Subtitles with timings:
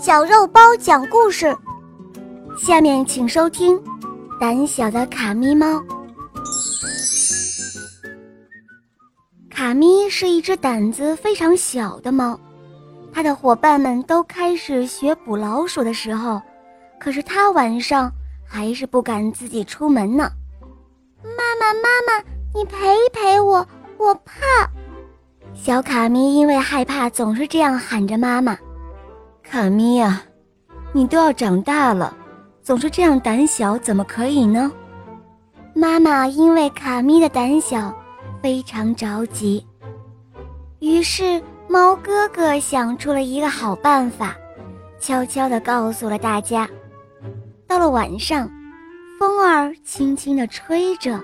[0.00, 1.54] 小肉包讲故事。
[2.56, 3.78] 下面请收听
[4.40, 5.66] 《胆小的卡咪猫》。
[9.50, 12.40] 卡咪是一只胆子非常小的猫，
[13.12, 16.40] 它的伙伴们都开始学捕老鼠的时候，
[16.98, 18.10] 可是它晚上
[18.48, 20.32] 还是不敢自己出门呢。
[21.22, 22.24] 妈妈，妈妈，
[22.54, 23.66] 你陪陪我，
[23.98, 24.32] 我怕。
[25.52, 28.56] 小卡咪因为害怕，总是这样喊着妈妈。
[29.50, 30.22] 卡咪呀，
[30.92, 32.16] 你都要长大了，
[32.62, 34.70] 总是这样胆小，怎么可以呢？
[35.74, 37.92] 妈妈因为卡咪的胆小，
[38.40, 39.66] 非常着急。
[40.78, 44.36] 于是猫哥哥想出了一个好办法，
[45.00, 46.70] 悄悄地告诉了大家。
[47.66, 48.48] 到了晚上，
[49.18, 51.20] 风儿轻轻地吹着，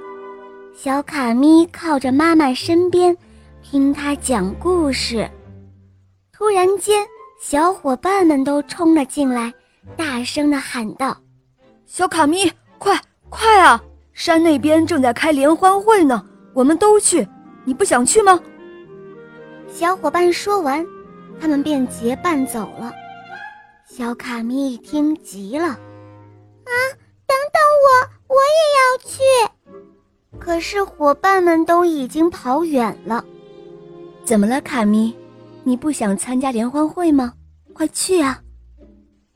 [0.74, 3.16] 小卡咪靠着妈妈身边。
[3.62, 5.30] 听他讲故事，
[6.32, 7.06] 突然间，
[7.48, 9.54] 小伙伴们都冲了进来，
[9.96, 11.16] 大声的喊道
[11.86, 13.80] ：“小卡咪，快快啊！
[14.12, 17.24] 山那边正在开联欢会呢，我们都去，
[17.64, 18.40] 你不想去吗？”
[19.72, 20.84] 小伙伴说完，
[21.40, 22.92] 他们便结伴走了。
[23.88, 25.68] 小卡咪一听急了
[26.66, 26.72] ：“啊，
[27.28, 29.86] 等等我，我也要去！”
[30.40, 33.24] 可是伙伴们都已经跑远了。
[34.24, 35.14] 怎么了，卡咪？
[35.66, 37.32] 你不想参加联欢会吗？
[37.72, 38.40] 快去啊！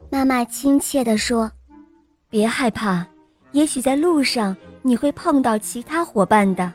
[0.09, 1.51] 妈妈亲切地说
[2.31, 3.05] ：“别害怕，
[3.51, 6.73] 也许在路上你会碰到其他伙伴的。”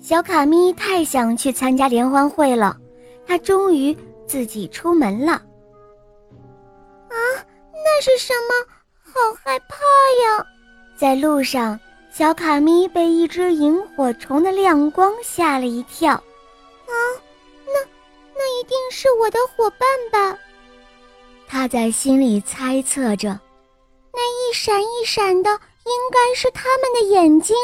[0.00, 2.74] 小卡咪太想去参加联欢会了，
[3.26, 3.94] 它终于
[4.26, 5.32] 自己出门了。
[5.32, 7.14] 啊，
[7.74, 8.72] 那是什么？
[9.04, 9.12] 好
[9.44, 10.46] 害怕呀！
[10.96, 11.78] 在路上，
[12.10, 16.18] 小卡咪被一只萤火虫的亮光吓了一跳。
[19.02, 20.38] 是我的伙伴吧？
[21.48, 23.30] 他在心里猜测着。
[24.12, 27.56] 那一闪一闪的，应该是他们的眼睛。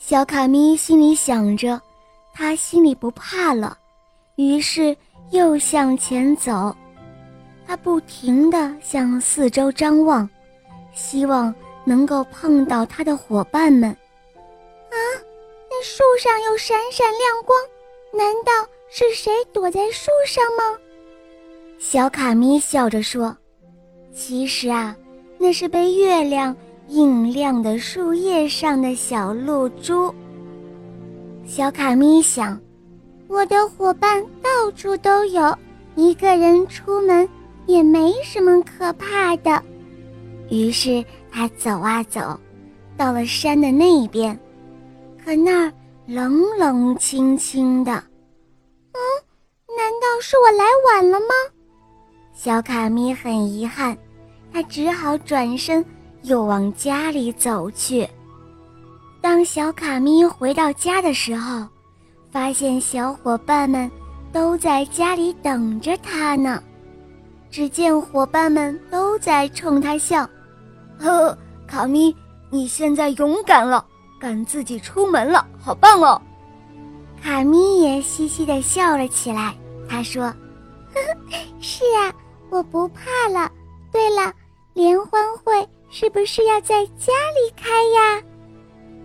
[0.00, 1.80] 小卡咪心里想着，
[2.34, 3.78] 他心里不怕了，
[4.34, 4.96] 于是
[5.30, 6.74] 又向前走。
[7.64, 10.28] 他不停地向四周张望，
[10.92, 13.88] 希望能够碰到他的伙伴们。
[13.88, 14.98] 啊，
[15.70, 17.56] 那树上有闪闪亮光。
[18.12, 20.78] 难道是谁躲在树上吗？
[21.78, 23.34] 小卡咪笑着说
[24.14, 24.94] ：“其实啊，
[25.38, 26.54] 那是被月亮
[26.88, 30.14] 映亮的树叶上的小露珠。”
[31.48, 32.60] 小卡咪想
[33.28, 35.56] ：“我的伙伴到处都有，
[35.94, 37.26] 一个人出门
[37.64, 39.62] 也没什么可怕的。”
[40.50, 42.38] 于是他走啊走，
[42.94, 44.38] 到了山的那边，
[45.24, 45.72] 可那儿……
[46.04, 48.02] 冷冷清清的，
[50.22, 51.34] 是我来晚了吗？
[52.32, 53.98] 小卡咪很遗憾，
[54.52, 55.84] 他只好转身
[56.22, 58.08] 又往家里走去。
[59.20, 61.66] 当小卡咪回到家的时候，
[62.30, 63.90] 发现小伙伴们
[64.32, 66.62] 都在家里等着他呢。
[67.50, 70.26] 只见伙伴们都在冲他笑
[70.98, 72.14] ：“呵，卡咪，
[72.48, 73.84] 你现在勇敢了。”
[74.20, 76.22] 敢自己出门了，好棒哦！
[77.20, 79.52] 卡咪也嘻嘻地笑了起来。
[79.92, 80.22] 他说
[80.94, 82.10] ：“呵呵，是啊，
[82.48, 83.52] 我不怕了。
[83.92, 84.32] 对了，
[84.72, 88.22] 联欢会是不是要在家里开呀？”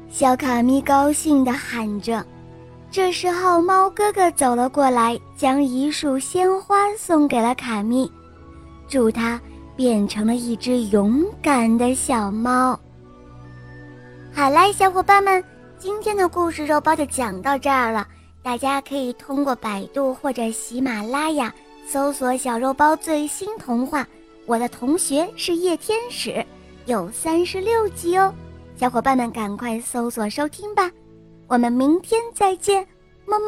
[0.09, 2.25] 小卡咪高兴地喊着。
[2.89, 8.09] 这时候，猫哥哥走了过来，将一束鲜花送给了卡咪，
[8.87, 9.37] 祝它
[9.75, 12.79] 变成了一只勇敢的小猫。
[14.33, 15.43] 好啦，小伙伴们，
[15.77, 18.07] 今天的故事肉包就讲到这儿了。
[18.47, 21.53] 大家可以通过百度或者喜马拉雅
[21.85, 24.07] 搜索“小肉包最新童话”。
[24.47, 26.45] 我的同学是夜天使，
[26.85, 28.33] 有三十六集哦。
[28.77, 30.89] 小伙伴们赶快搜索收听吧。
[31.47, 32.87] 我们明天再见，
[33.25, 33.47] 么么。